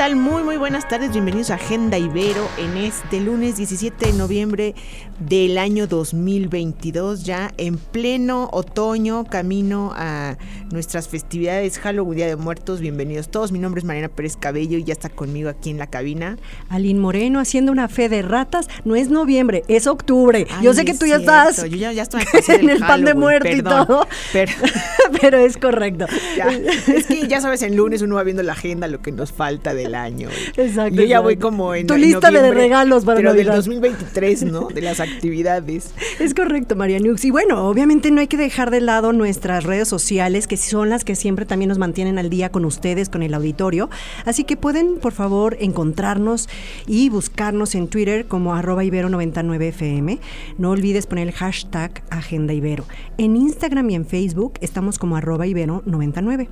[0.00, 0.16] Tal?
[0.16, 1.12] Muy, muy buenas tardes.
[1.12, 4.74] Bienvenidos a Agenda Ibero en este lunes 17 de noviembre
[5.18, 10.38] del año 2022, ya en pleno otoño, camino a
[10.72, 12.80] nuestras festividades Halloween, Día de Muertos.
[12.80, 13.52] Bienvenidos todos.
[13.52, 16.38] Mi nombre es Mariana Pérez Cabello y ya está conmigo aquí en la cabina.
[16.70, 18.68] Aline Moreno haciendo una fe de ratas.
[18.86, 20.46] No es noviembre, es octubre.
[20.50, 21.50] Ay, Yo sé que tú ya cierto.
[21.50, 24.08] estás Yo ya, ya estoy en el pan de muerto y todo.
[24.32, 24.52] Pero
[25.20, 26.06] pero es correcto.
[26.38, 29.32] ya, es que ya sabes, en lunes uno va viendo la agenda, lo que nos
[29.32, 30.28] falta del año.
[30.56, 33.56] Exacto, Yo ya voy como en Tu en lista de regalos para Pero del Navidad.
[33.56, 34.68] 2023, ¿no?
[34.68, 35.92] De las actividades.
[36.20, 37.24] Es correcto, María Nux.
[37.24, 41.02] Y bueno, obviamente no hay que dejar de lado nuestras redes sociales, que son las
[41.04, 43.88] que siempre también nos mantienen al día con ustedes, con el auditorio.
[44.26, 46.48] Así que pueden, por favor, encontrarnos
[46.86, 50.18] y buscarnos en Twitter como arroba ibero99fm.
[50.58, 52.84] No olvides poner el hashtag Agenda Ibero.
[53.16, 56.48] En Instagram y en Facebook estamos como arroba ibero99.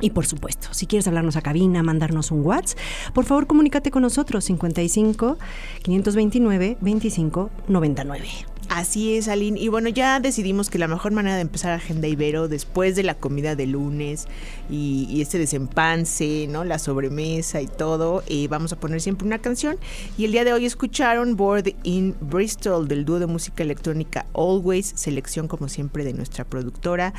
[0.00, 2.78] Y por supuesto, si quieres hablarnos a cabina, mandarnos un WhatsApp,
[3.12, 5.38] por favor comunícate con nosotros 55
[5.82, 8.28] 529 25 99.
[8.70, 9.58] Así es, Aline.
[9.58, 13.14] Y bueno, ya decidimos que la mejor manera de empezar Agenda Ibero después de la
[13.14, 14.28] comida de lunes
[14.70, 16.62] y, y este desempance, ¿no?
[16.62, 19.76] La sobremesa y todo, eh, vamos a poner siempre una canción.
[20.16, 24.92] Y el día de hoy escucharon Board in Bristol del dúo de música electrónica Always,
[24.94, 27.12] selección como siempre de nuestra productora.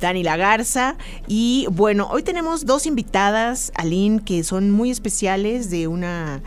[0.00, 0.96] Dani Lagarza.
[1.26, 6.42] Y bueno, hoy tenemos dos invitadas, Aline, que son muy especiales de una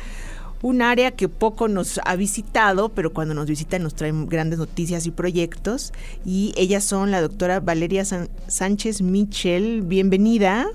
[0.62, 5.06] un área que poco nos ha visitado, pero cuando nos visitan nos traen grandes noticias
[5.06, 5.94] y proyectos.
[6.26, 9.84] Y ellas son la doctora Valeria San- Sánchez Michel.
[9.84, 10.68] Bienvenida.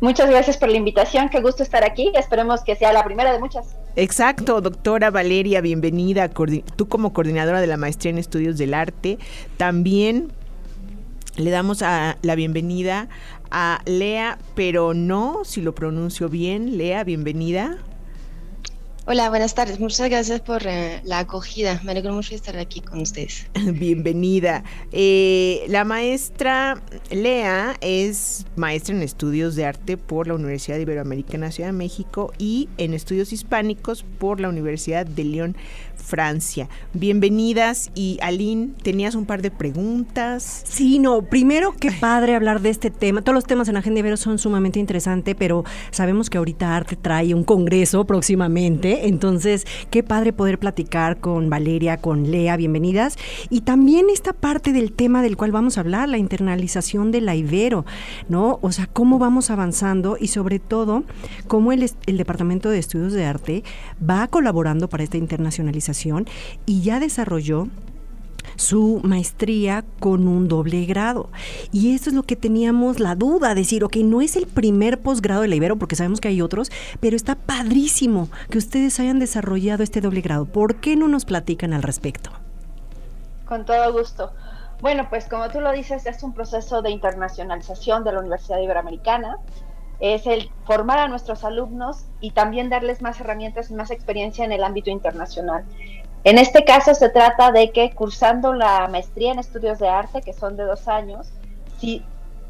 [0.00, 2.10] Muchas gracias por la invitación, qué gusto estar aquí.
[2.14, 3.76] Esperemos que sea la primera de muchas.
[3.94, 6.28] Exacto, doctora Valeria, bienvenida.
[6.28, 9.18] Tú como coordinadora de la maestría en estudios del arte,
[9.56, 10.32] también
[11.36, 13.08] le damos a la bienvenida
[13.50, 17.78] a Lea, pero no, si lo pronuncio bien, Lea, bienvenida.
[19.08, 19.78] Hola, buenas tardes.
[19.78, 21.80] Muchas gracias por eh, la acogida.
[21.84, 23.46] Me alegro mucho de estar aquí con ustedes.
[23.54, 24.64] Bienvenida.
[24.90, 31.68] Eh, la maestra Lea es maestra en estudios de arte por la Universidad Iberoamericana Ciudad
[31.68, 35.56] de México y en estudios hispánicos por la Universidad de León,
[35.94, 36.68] Francia.
[36.92, 40.62] Bienvenidas y Aline, tenías un par de preguntas.
[40.64, 43.22] Sí, no, primero qué padre hablar de este tema.
[43.22, 47.34] Todos los temas en Agenda Ibero son sumamente interesantes, pero sabemos que ahorita Arte trae
[47.34, 53.16] un congreso próximamente, entonces qué padre poder platicar con Valeria, con Lea, bienvenidas.
[53.50, 57.34] Y también esta parte del tema del cual vamos a hablar, la internalización de la
[57.34, 57.84] Ibero,
[58.28, 58.58] ¿no?
[58.62, 61.04] O sea, cómo vamos avanzando y sobre todo
[61.46, 63.64] cómo el Departamento de Estudios de Arte
[63.98, 66.26] va colaborando para esta internacionalización
[66.64, 67.68] y ya desarrolló
[68.56, 71.30] su maestría con un doble grado.
[71.72, 75.42] Y eso es lo que teníamos la duda, decir, ok, no es el primer posgrado
[75.42, 76.70] de la Ibero, porque sabemos que hay otros,
[77.00, 80.46] pero está padrísimo que ustedes hayan desarrollado este doble grado.
[80.46, 82.30] ¿Por qué no nos platican al respecto?
[83.46, 84.32] Con todo gusto.
[84.80, 89.38] Bueno, pues como tú lo dices, es un proceso de internacionalización de la Universidad Iberoamericana.
[90.00, 94.52] Es el formar a nuestros alumnos y también darles más herramientas y más experiencia en
[94.52, 95.64] el ámbito internacional.
[96.26, 100.32] En este caso se trata de que cursando la maestría en estudios de arte, que
[100.32, 101.28] son de dos años,
[101.78, 102.04] si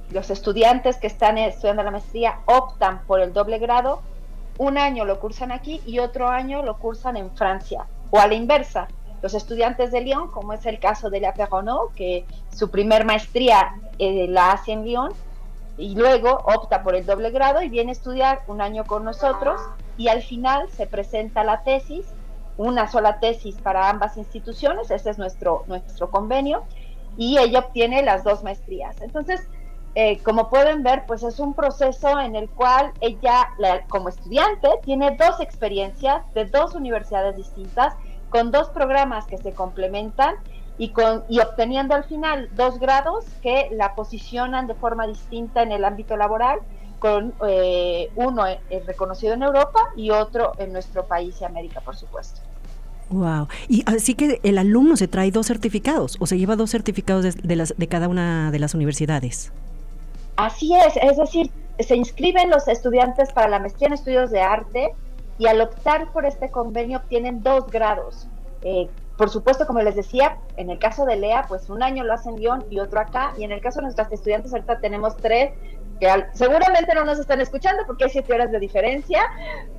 [0.08, 4.00] los estudiantes que están estudiando la maestría optan por el doble grado,
[4.56, 7.84] un año lo cursan aquí y otro año lo cursan en Francia.
[8.10, 8.88] O a la inversa,
[9.20, 13.74] los estudiantes de Lyon, como es el caso de la Perronneau, que su primer maestría
[13.98, 15.12] eh, la hace en Lyon,
[15.76, 19.60] y luego opta por el doble grado y viene a estudiar un año con nosotros
[19.98, 22.06] y al final se presenta la tesis,
[22.56, 26.66] una sola tesis para ambas instituciones, ese es nuestro, nuestro convenio,
[27.16, 29.00] y ella obtiene las dos maestrías.
[29.00, 29.40] Entonces,
[29.94, 34.68] eh, como pueden ver, pues es un proceso en el cual ella, la- como estudiante,
[34.84, 37.94] tiene dos experiencias de dos universidades distintas,
[38.28, 40.34] con dos programas que se complementan
[40.76, 45.72] y, con, y obteniendo al final dos grados que la posicionan de forma distinta en
[45.72, 46.58] el ámbito laboral,
[46.98, 51.96] con eh, uno eh, reconocido en Europa y otro en nuestro país y América, por
[51.96, 52.45] supuesto.
[53.10, 53.48] Wow.
[53.68, 57.56] Y así que el alumno se trae dos certificados o se lleva dos certificados de,
[57.56, 59.52] las, de cada una de las universidades.
[60.36, 64.92] Así es, es decir, se inscriben los estudiantes para la maestría en estudios de arte
[65.38, 68.26] y al optar por este convenio obtienen dos grados.
[68.62, 72.12] Eh, por supuesto, como les decía, en el caso de Lea, pues un año lo
[72.12, 75.52] hacen guion y otro acá, y en el caso de nuestras estudiantes ahorita tenemos tres,
[76.00, 79.22] que seguramente no nos están escuchando porque hay siete horas de diferencia,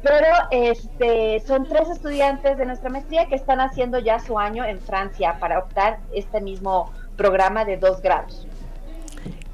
[0.01, 4.79] pero este, son tres estudiantes de nuestra maestría que están haciendo ya su año en
[4.79, 8.47] Francia para optar este mismo programa de dos grados.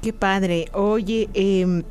[0.02, 0.66] Qué padre.
[0.74, 1.82] Oye, eh,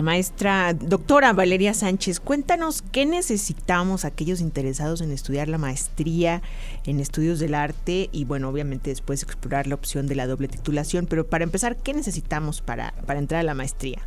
[0.00, 6.40] Maestra, doctora Valeria Sánchez, cuéntanos qué necesitamos aquellos interesados en estudiar la maestría
[6.86, 11.06] en estudios del arte y bueno, obviamente después explorar la opción de la doble titulación,
[11.06, 13.98] pero para empezar, ¿qué necesitamos para, para entrar a la maestría?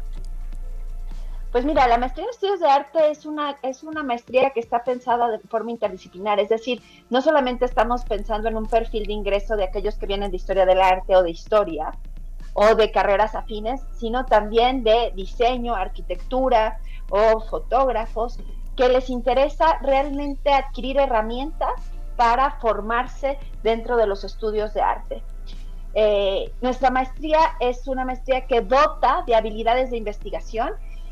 [1.52, 4.86] Pues mira, la maestría en estudios de arte es una, es una maestría que está
[4.86, 9.58] pensada de forma interdisciplinar, es decir, no solamente estamos pensando en un perfil de ingreso
[9.58, 11.92] de aquellos que vienen de historia del arte o de historia,
[12.54, 18.40] o de carreras afines, sino también de diseño, arquitectura o fotógrafos
[18.76, 21.72] que les interesa realmente adquirir herramientas
[22.16, 25.24] para formarse dentro de los estudios de arte.
[25.94, 30.72] Eh, nuestra maestría es una maestría que dota de habilidades de investigación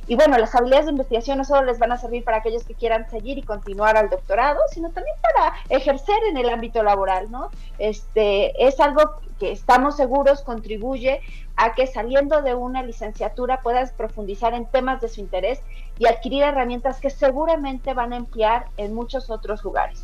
[0.10, 2.74] y bueno, las habilidades de investigación no solo les van a servir para aquellos que
[2.74, 7.52] quieran seguir y continuar al doctorado, sino también para ejercer en el ámbito laboral, ¿no?
[7.78, 9.04] Este, es algo
[9.40, 11.22] que estamos seguros contribuye
[11.56, 15.62] a que saliendo de una licenciatura puedas profundizar en temas de su interés
[16.00, 20.04] y adquirir herramientas que seguramente van a emplear en muchos otros lugares.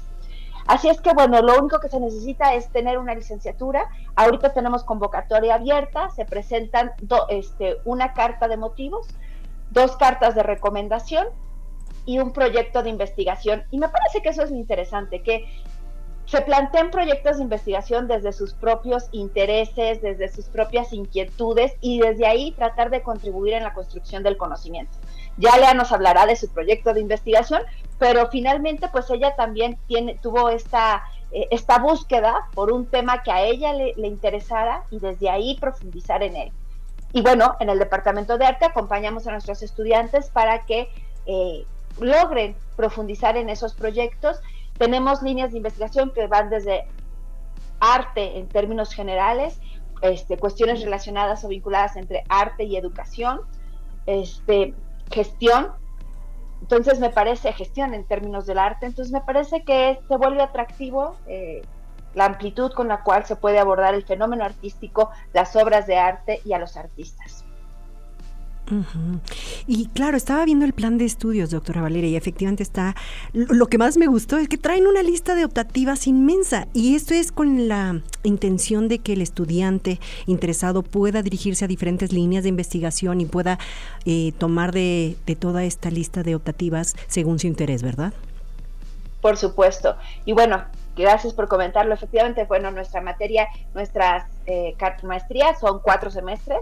[0.68, 3.90] Así es que, bueno, lo único que se necesita es tener una licenciatura.
[4.16, 6.92] Ahorita tenemos convocatoria abierta, se presentan
[7.30, 9.08] este, una carta de motivos,
[9.75, 11.27] dos cartas de recomendación
[12.06, 13.63] y un proyecto de investigación.
[13.69, 15.45] Y me parece que eso es interesante, que
[16.25, 22.25] se planteen proyectos de investigación desde sus propios intereses, desde sus propias inquietudes y desde
[22.25, 24.98] ahí tratar de contribuir en la construcción del conocimiento.
[25.38, 27.62] Ya Lea nos hablará de su proyecto de investigación,
[28.00, 33.31] pero finalmente pues ella también tiene, tuvo esta, eh, esta búsqueda por un tema que
[33.31, 36.51] a ella le, le interesara y desde ahí profundizar en él.
[37.15, 40.89] Y bueno, en el Departamento de Arte acompañamos a nuestros estudiantes para que
[41.25, 41.65] eh,
[42.01, 44.41] logren profundizar en esos proyectos.
[44.77, 46.85] Tenemos líneas de investigación que van desde
[47.79, 49.62] arte en términos generales,
[50.01, 53.39] este, cuestiones relacionadas o vinculadas entre arte y educación,
[54.07, 54.73] este,
[55.09, 55.71] gestión.
[56.59, 58.88] Entonces me parece gestión en términos del arte.
[58.88, 61.62] Entonces me parece que se vuelve atractivo eh,
[62.15, 66.41] la amplitud con la cual se puede abordar el fenómeno artístico, las obras de arte
[66.45, 67.45] y a los artistas.
[69.67, 72.95] Y claro, estaba viendo el plan de estudios, doctora Valeria, y efectivamente está,
[73.31, 77.13] lo que más me gustó es que traen una lista de optativas inmensa, y esto
[77.13, 82.50] es con la intención de que el estudiante interesado pueda dirigirse a diferentes líneas de
[82.50, 83.59] investigación y pueda
[84.06, 88.13] eh, tomar de, de toda esta lista de optativas según su interés, ¿verdad?
[89.21, 89.95] Por supuesto.
[90.25, 90.63] Y bueno,
[90.95, 91.94] Gracias por comentarlo.
[91.94, 96.59] Efectivamente, bueno, nuestra materia, nuestras eh, maestrías son cuatro semestres.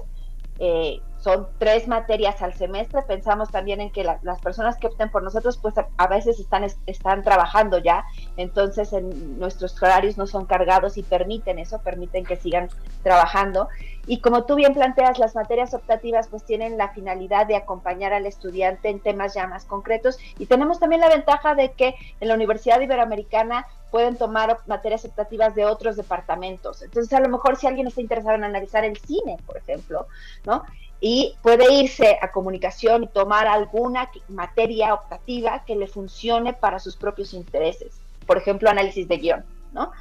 [0.59, 3.01] Eh, son tres materias al semestre.
[3.03, 7.23] Pensamos también en que las personas que opten por nosotros, pues a, veces están, están
[7.23, 8.03] trabajando ya,
[8.35, 12.67] entonces en nuestros horarios no son cargados y permiten eso, permiten que sigan
[13.03, 13.69] trabajando.
[14.05, 18.25] Y como tú bien planteas, las materias optativas pues tienen la finalidad de acompañar al
[18.25, 22.33] estudiante en temas ya más concretos y tenemos también la ventaja de que en la
[22.33, 26.81] Universidad Iberoamericana pueden tomar materias optativas de otros departamentos.
[26.81, 30.07] Entonces, a lo mejor si alguien está interesado en analizar el cine, por ejemplo,
[30.47, 30.63] ¿no?
[30.99, 36.95] y puede irse a comunicación y tomar alguna materia optativa que le funcione para sus
[36.95, 37.99] propios intereses.
[38.25, 39.91] Por ejemplo, análisis de guion, ¿no?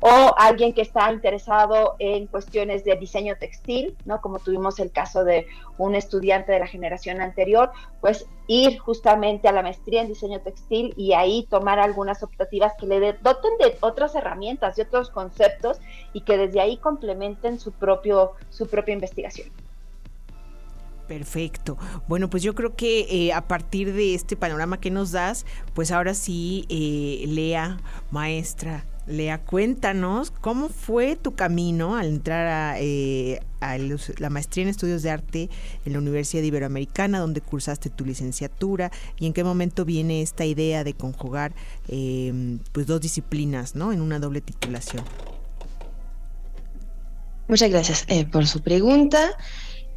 [0.00, 4.20] O alguien que está interesado en cuestiones de diseño textil, ¿no?
[4.20, 9.52] Como tuvimos el caso de un estudiante de la generación anterior, pues ir justamente a
[9.52, 14.14] la maestría en diseño textil y ahí tomar algunas optativas que le doten de otras
[14.14, 15.80] herramientas, de otros conceptos
[16.12, 19.50] y que desde ahí complementen su propio su propia investigación.
[21.10, 21.76] Perfecto.
[22.06, 25.90] Bueno, pues yo creo que eh, a partir de este panorama que nos das, pues
[25.90, 27.78] ahora sí, eh, Lea,
[28.12, 33.40] maestra, Lea, cuéntanos cómo fue tu camino al entrar a, eh,
[34.18, 35.50] la maestría en estudios de arte
[35.84, 40.84] en la Universidad Iberoamericana, donde cursaste tu licenciatura, y en qué momento viene esta idea
[40.84, 41.52] de conjugar
[41.86, 43.92] pues dos disciplinas, ¿no?
[43.92, 45.04] En una doble titulación.
[47.48, 49.36] Muchas gracias por su pregunta.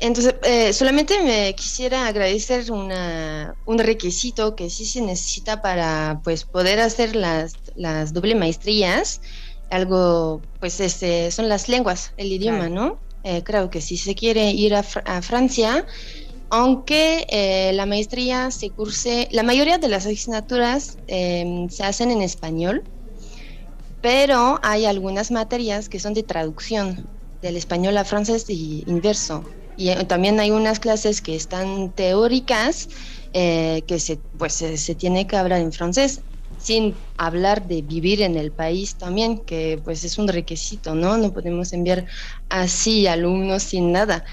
[0.04, 6.44] Entonces, eh, solamente me quisiera agradecer una, un requisito que sí se necesita para pues
[6.44, 9.22] poder hacer las, las doble maestrías.
[9.70, 13.00] Algo, pues, este, son las lenguas, el idioma, ¿no?
[13.24, 15.86] Eh, creo que si se quiere ir a, Francia,
[16.50, 22.22] aunque eh, la maestría se curse, la mayoría de las asignaturas em, se hacen en
[22.22, 22.84] español,
[24.02, 27.08] pero hay algunas materias que son de traducción
[27.42, 29.46] del español a francés y inverso.
[29.78, 32.90] Y eh, también hay unas clases que están teóricas
[33.34, 36.22] eh, que se, pues, se, tiene que hablar en francés
[36.60, 41.18] sin hablar de vivir en el país también, que pues es un requisito, ¿no?
[41.18, 42.06] No podemos enviar
[42.50, 44.24] así alumnos sin nada.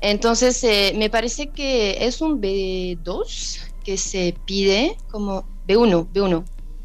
[0.00, 6.44] Entonces, eh, me parece que es un B2 que se pide como B1, B1,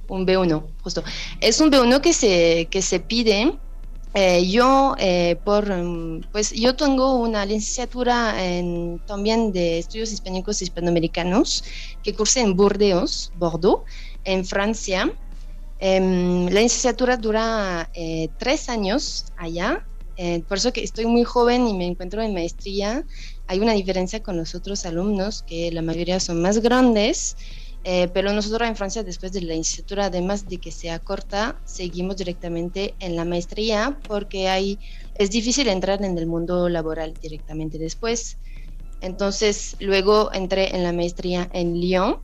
[0.09, 1.03] un B1, justo.
[1.39, 3.57] Es un B1 que se, que se pide.
[4.13, 10.61] Eh, yo, eh, por, mm, pues yo tengo una licenciatura en, también de estudios hispánicos
[10.61, 11.63] y hispanoamericanos
[12.03, 13.83] que cursé en Burdeos, Bordeaux,
[14.23, 15.11] en Francia.
[15.79, 17.89] Em, la licenciatura dura
[18.37, 19.85] tres años allá
[20.21, 23.05] eh, por eso que estoy muy joven y me encuentro en maestría.
[23.47, 27.37] Hay una diferencia con los otros alumnos, que la mayoría son más grandes,
[27.83, 32.17] eh, pero nosotros en Francia, después de la licenciatura, además de que sea corta, seguimos
[32.17, 34.79] directamente en la maestría porque hay,
[35.15, 38.37] es difícil entrar en el mundo laboral directamente después.
[39.01, 42.17] Entonces, luego entré en la maestría en Lyon,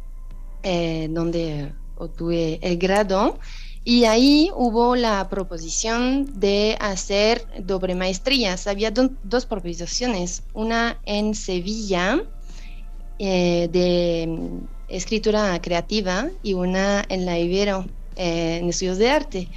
[0.64, 3.40] eh, donde obtuve el grado
[3.88, 8.66] y ahí hubo la proposición de hacer doble maestrías.
[8.66, 12.24] Había dos proposiciones, una en Sevilla
[13.20, 14.28] eh, de
[14.88, 19.48] escritura creativa y una en la Ibero eh, en estudios de arte.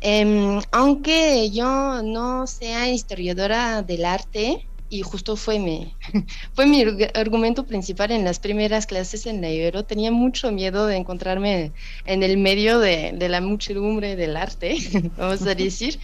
[0.00, 5.94] Em, aunque yo no sea historiadora del arte, y justo fue mi,
[6.54, 9.84] fue mi argumento principal en las primeras clases en la Ibero.
[9.84, 11.72] Tenía mucho miedo de encontrarme
[12.04, 14.76] en el medio de, la muchedumbre del arte,
[15.16, 15.98] vamos a decir.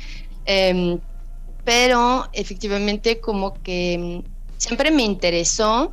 [0.46, 0.98] Em,
[1.64, 4.22] pero efectivamente como que
[4.56, 5.92] siempre me interesó.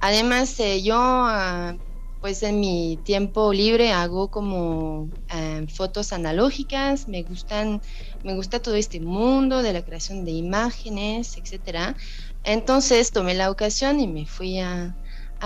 [0.00, 1.76] Además, eh, yo ah,
[2.20, 7.80] pues en mi tiempo libre hago como em, fotos analógicas, me gustan,
[8.22, 11.96] me gusta todo este mundo de la creación de imágenes, etcétera.
[12.42, 14.96] Entonces tomé la ocasión y me fui a,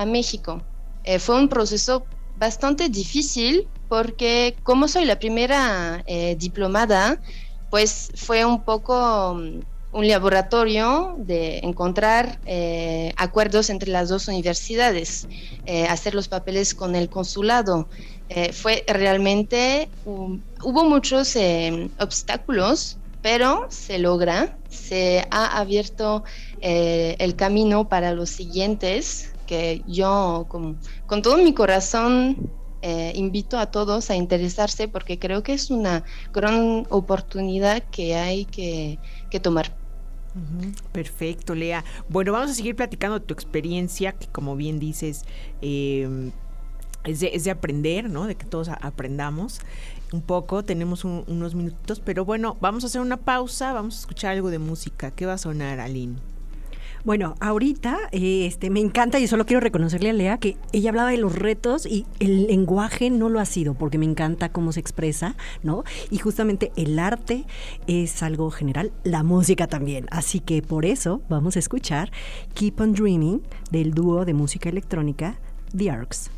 [0.07, 0.63] México.
[1.05, 7.21] Eh, fue un proceso bastante difícil porque como soy la primera eh, diplomada,
[7.69, 9.39] pues fue un poco
[9.93, 15.29] un laboratorio de encontrar eh, acuerdos entre las dos universidades,
[15.67, 17.89] eh, hacer los papeles con el consulado.
[18.31, 21.37] Eh, fue realmente, hubo muchos
[21.99, 26.25] obstáculos, pero se logra, se ha abierto
[26.61, 32.51] el camino para los siguientes, que yo con, con todo mi corazón
[33.15, 38.99] invito a todos a interesarse porque creo que es una gran oportunidad que hay que,
[39.31, 39.82] que tomar.
[40.93, 41.85] Perfecto, Lea.
[42.09, 45.25] Bueno, vamos a seguir platicando de tu experiencia, que como bien dices,
[45.61, 46.33] em,
[47.05, 48.27] es, de, aprender, ¿no?
[48.27, 49.61] De que todos aprendamos
[50.13, 50.65] un poco.
[50.65, 54.59] Tenemos unos minutos, pero bueno, vamos a hacer una pausa, vamos a escuchar algo de
[54.59, 55.11] música.
[55.11, 56.32] ¿Qué va a sonar, Aline?
[57.05, 61.17] Bueno, ahorita este, me encanta y solo quiero reconocerle a Lea que ella hablaba de
[61.17, 65.35] los retos y el lenguaje no lo ha sido porque me encanta cómo se expresa,
[65.65, 65.83] ¿no?
[66.11, 67.45] Y justamente el arte
[67.89, 70.07] es algo general, la música también.
[70.13, 72.13] Así que por eso vamos a escuchar
[72.55, 73.43] Keep on Dreaming
[73.73, 75.41] del dúo de música electrónica
[75.77, 76.31] The Arcs.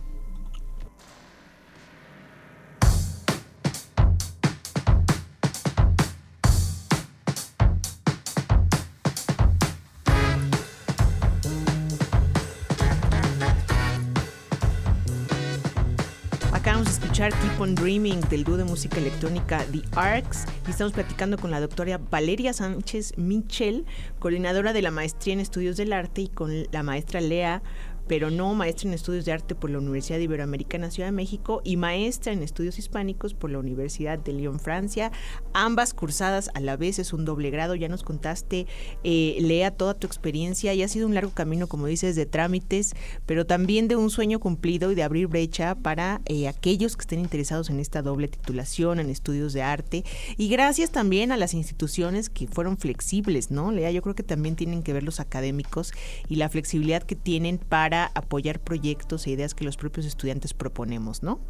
[16.84, 20.44] Keep on Dreaming del dúo de música electrónica The Arcs.
[20.66, 23.86] Y estamos platicando con la doctora Valeria Sánchez Michel,
[24.18, 27.62] coordinadora de la maestría en estudios del arte y con la maestra Lea
[28.06, 31.76] pero no maestra en estudios de arte por la Universidad Iberoamericana Ciudad de México y
[31.76, 35.12] maestra en estudios hispánicos por la Universidad de Lyon, Francia.
[35.52, 37.74] Ambas cursadas a la vez, es un doble grado.
[37.74, 38.66] Ya nos contaste,
[39.04, 42.94] eh, Lea, toda tu experiencia y ha sido un largo camino, como dices, de trámites,
[43.26, 47.20] pero también de un sueño cumplido y de abrir brecha para eh, aquellos que estén
[47.20, 50.04] interesados en esta doble titulación en estudios de arte.
[50.36, 53.72] Y gracias también a las instituciones que fueron flexibles, ¿no?
[53.72, 55.92] Lea, yo creo que también tienen que ver los académicos
[56.28, 61.22] y la flexibilidad que tienen para apoyar proyectos e ideas que los propios estudiantes proponemos,
[61.22, 61.40] ¿no?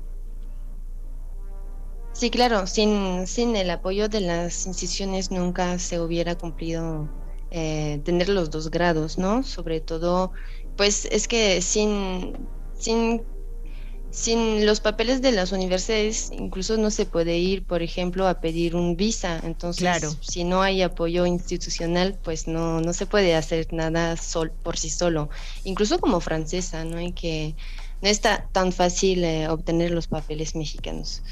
[2.13, 7.09] Sí, claro, sin, sin el apoyo de las instituciones nunca se hubiera cumplido
[7.51, 9.43] eh, tener los dos grados, ¿no?
[9.43, 10.31] Sobre todo,
[10.77, 12.37] pues es que sin,
[12.79, 13.25] sin,
[14.14, 18.76] sin los papeles de las universidades incluso no se puede ir, por ejemplo, a pedir
[18.76, 19.40] un visa.
[19.42, 24.76] Entonces, si no hay apoyo institucional, pues no, no se puede hacer nada sol, por
[24.76, 25.30] sí solo.
[25.64, 27.56] Incluso como francesa, no hay que
[28.02, 31.23] no está tan fácil eh, obtener los papeles mexicanos.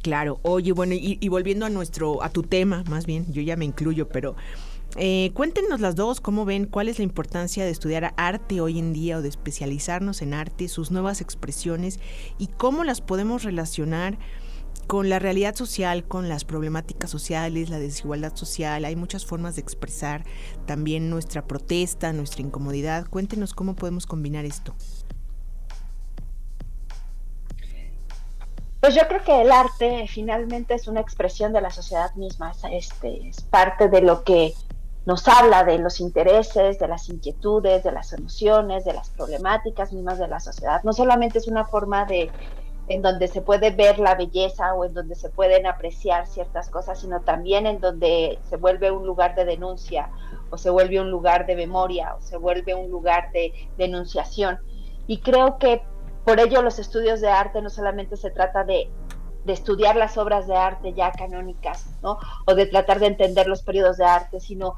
[0.00, 3.56] Claro, oye, bueno, y, y, volviendo a nuestro, a tu tema, más bien, yo ya
[3.56, 4.34] me incluyo, pero
[4.96, 8.92] eh, cuéntenos las dos cómo ven cuál es la importancia de estudiar arte hoy en
[8.92, 11.98] día o de especializarnos en arte, sus nuevas expresiones
[12.38, 14.18] y cómo las podemos relacionar
[14.86, 18.84] con la realidad social, con las problemáticas sociales, la desigualdad social.
[18.84, 20.24] Hay muchas formas de expresar
[20.66, 23.06] también nuestra protesta, nuestra incomodidad.
[23.08, 24.74] Cuéntenos cómo podemos combinar esto.
[28.80, 33.28] Pues yo creo que el arte finalmente es una expresión de la sociedad misma, este,
[33.28, 34.54] es parte de lo que
[35.04, 40.18] nos habla de los intereses, de las inquietudes, de las emociones, de las problemáticas mismas
[40.18, 40.82] de la sociedad.
[40.84, 42.30] No solamente es una forma de
[42.88, 47.00] en donde se puede ver la belleza o en donde se pueden apreciar ciertas cosas,
[47.00, 50.10] sino también en donde se vuelve un lugar de denuncia
[50.50, 54.58] o se vuelve un lugar de memoria o se vuelve un lugar de denunciación.
[55.06, 55.82] Y creo que
[56.24, 58.90] por ello los estudios de arte no solamente se trata de
[59.44, 62.18] de estudiar las obras de arte ya canónicas, ¿no?
[62.46, 64.76] O de tratar de entender los periodos de arte, sino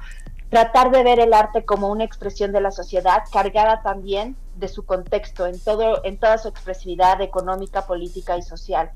[0.48, 4.84] tratar de ver el arte como una expresión de la sociedad cargada también de su
[4.84, 8.90] contexto en todo en toda su expresividad económica, política y social.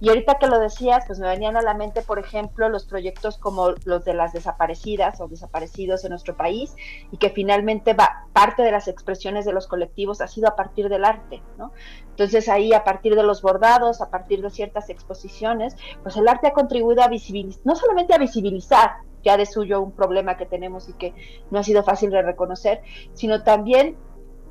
[0.00, 3.38] Y ahorita que lo decías, pues me venían a la mente, por ejemplo, los proyectos
[3.38, 6.74] como los de las desaparecidas o desaparecidos en nuestro país
[7.10, 10.88] y que finalmente va, parte de las expresiones de los colectivos ha sido a partir
[10.88, 11.72] del arte, ¿no?
[12.10, 16.48] Entonces ahí a partir de los bordados, a partir de ciertas exposiciones, pues el arte
[16.48, 20.88] ha contribuido a visibilizar, no solamente a visibilizar ya de suyo un problema que tenemos
[20.88, 21.14] y que
[21.50, 22.82] no ha sido fácil de reconocer,
[23.14, 23.96] sino también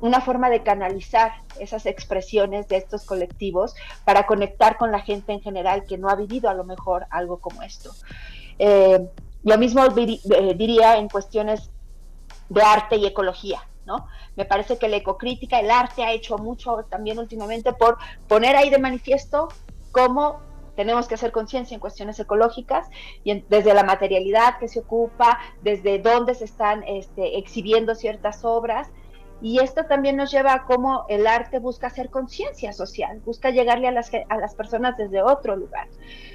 [0.04, 5.40] una forma de canalizar esas expresiones de estos colectivos para conectar con la gente en
[5.40, 7.90] general que no ha vivido a lo mejor algo como esto.
[8.58, 9.08] Eh,
[9.44, 11.70] lo mismo eh, diría en cuestiones
[12.50, 14.06] de arte y ecología, ¿no?
[14.36, 17.96] Me parece que la ecocrítica, el arte ha hecho mucho también últimamente por
[18.28, 19.48] poner ahí de manifiesto
[19.90, 20.40] cómo
[20.76, 22.88] tenemos que hacer conciencia en cuestiones ecológicas
[23.22, 28.90] y desde la materialidad que se ocupa, desde dónde se están este, exhibiendo ciertas obras,
[29.44, 33.88] y esto también nos lleva a cómo el arte busca hacer conciencia social, busca llegarle
[33.88, 35.86] a las, a las personas desde otro lugar.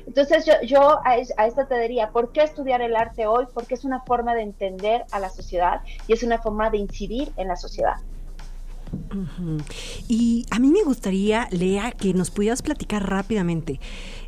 [0.05, 3.47] Entonces yo, yo a, a, esto te diría, ¿por qué estudiar el arte hoy?
[3.51, 7.33] Porque es una forma de entender a la sociedad y es una forma de incidir
[7.35, 7.95] en la sociedad.
[10.07, 13.79] Y a mí me gustaría, Lea, que nos pudieras platicar rápidamente.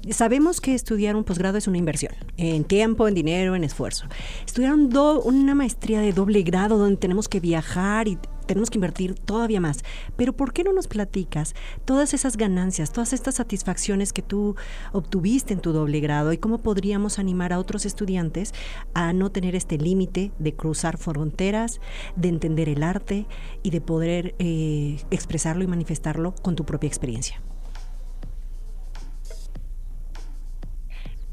[0.09, 4.05] Sabemos que estudiar un posgrado es una inversión, en tiempo, en dinero, en esfuerzo.
[4.45, 8.17] Estudiar una maestría de doble grado donde tenemos que viajar y
[8.51, 9.79] tenemos que invertir todavía más.
[10.17, 14.57] Pero ¿por qué no nos platicas todas esas ganancias, todas estas satisfacciones que tú
[14.91, 18.53] obtuviste en tu doble grado y cómo podríamos animar a otros estudiantes
[18.93, 21.79] a no tener este límite de cruzar fronteras,
[22.17, 23.25] de entender el arte
[23.63, 27.41] y de poder eh, expresarlo y manifestarlo con tu propia experiencia?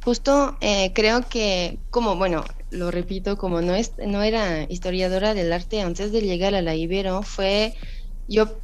[0.04, 5.52] Justo eh, creo que, como bueno, lo repito, como no, es, no era historiadora del
[5.52, 7.74] arte antes de llegar a la Ibero, fue,
[8.28, 8.58] yo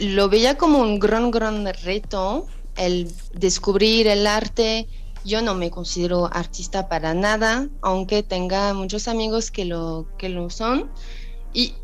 [0.00, 4.88] lo veía como un gran, gran reto el descubrir el arte.
[5.24, 10.50] Yo no me considero artista para nada, aunque tenga muchos amigos que lo, que lo
[10.50, 10.90] son.
[11.52, 11.74] Y,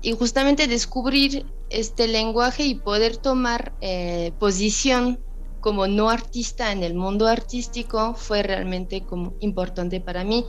[0.00, 5.18] y justamente descubrir este lenguaje y poder tomar eh, posición
[5.66, 10.46] como no artista en el mundo artístico fue realmente como importante para mí,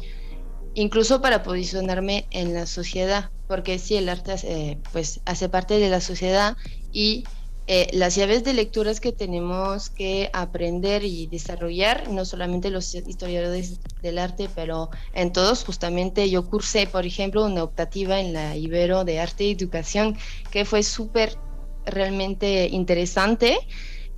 [0.75, 5.89] incluso para posicionarme en la sociedad, porque sí, el arte eh, pues hace parte de
[5.89, 6.55] la sociedad
[6.91, 7.23] y
[7.65, 13.79] eh, las llaves de lecturas que tenemos que aprender y desarrollar, no solamente los historiadores
[14.03, 19.03] del arte, pero en todos, justamente yo cursé, por ejemplo, una optativa en la Ibero
[19.03, 20.15] de Arte y Educación,
[20.51, 21.39] que fue súper
[21.87, 23.57] realmente interesante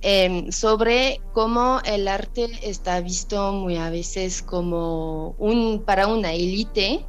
[0.02, 7.04] Em, sobre cómo el arte está visto muy a veces como un para una élite,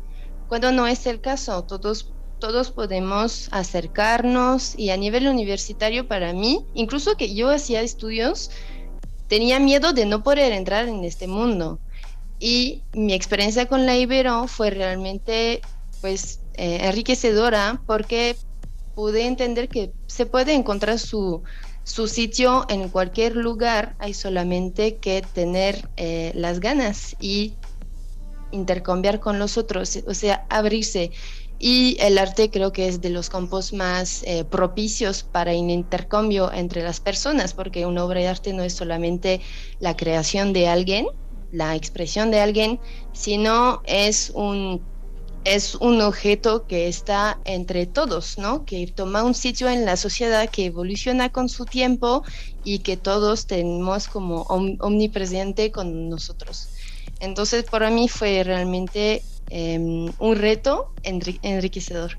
[0.49, 1.63] cuando no es el caso.
[1.63, 8.51] Todos, todos podemos acercarnos y a nivel universitario para mí, incluso que yo hacía estudios,
[9.27, 11.80] tenía miedo de no poder entrar en este mundo.
[12.39, 15.62] Y mi experiencia con la Ibero fue realmente
[16.01, 18.36] pues eh, enriquecedora porque
[18.95, 21.43] pude entender que se puede encontrar su,
[21.84, 27.54] su sitio en cualquier lugar, hay solamente que tener eh, las ganas y
[28.52, 31.12] intercambiar con los otros, o sea, abrirse.
[31.63, 36.52] y el arte creo que es de los campos más eh, propicios para un intercambio
[36.52, 39.41] entre las personas, porque una obra de arte no es solamente
[39.80, 41.06] la creación de alguien,
[41.52, 42.80] la expresión de alguien,
[43.13, 44.82] sino es un
[45.43, 48.65] es un objeto que está entre todos, ¿no?
[48.65, 52.23] Que toma un sitio en la sociedad que evoluciona con su tiempo
[52.63, 56.69] y que todos tenemos como omnipresente con nosotros.
[57.19, 62.17] Entonces, para mí fue realmente em, un reto enriquecedor.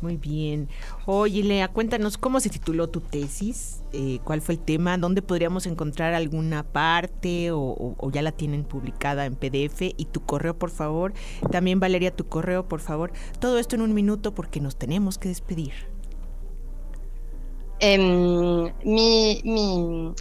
[0.00, 0.68] Muy bien.
[1.06, 5.66] Oye, Lea, cuéntanos cómo se tituló tu tesis, eh, cuál fue el tema, dónde podríamos
[5.66, 11.14] encontrar alguna parte o, ya la tienen publicada en PDF y tu correo, por favor.
[11.50, 13.12] También, Valeria, tu correo, por favor.
[13.40, 15.72] Todo esto en un minuto porque nos tenemos que despedir.
[17.78, 19.42] Em, mi,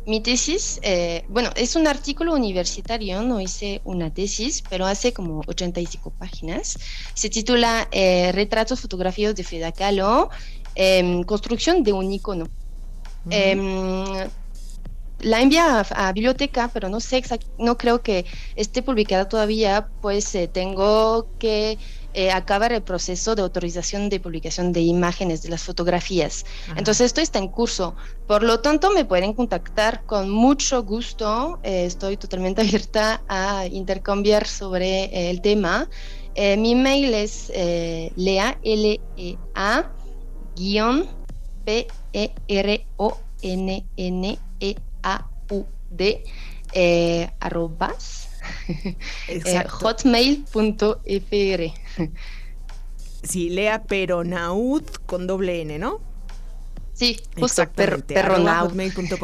[0.06, 5.42] mi, tesis, eh, bueno, es un artículo universitario, no hice una tesis, pero hace como
[5.48, 6.78] 85 páginas.
[7.14, 10.30] Se titula eh, Retratos fotográficos de Frida Kahlo,
[10.76, 12.50] em, construcción de un icono.
[13.30, 14.04] Em,
[15.20, 17.24] la envía a, biblioteca, pero no sé,
[17.58, 21.78] no creo que esté publicada todavía, pues eh, tengo que
[22.18, 26.46] eh, acabar el proceso de autorización de publicación de imágenes de las fotografías.
[26.78, 27.94] Entonces esto está en curso.
[28.26, 31.60] Por lo tanto, me pueden contactar con mucho gusto.
[31.64, 35.90] Eh, estoy totalmente abierta a intercambiar sobre eh, el tema.
[36.58, 37.52] mi mail es
[38.16, 39.86] lea, L -E -A,
[40.56, 41.08] guion
[41.66, 46.24] P E R O N N E A U D
[47.40, 48.25] arrobas
[49.28, 50.52] eh, hotmail.fr.
[53.24, 56.00] Sí, lea Peronaud con doble N, ¿no?
[56.94, 58.06] Sí, justo, per.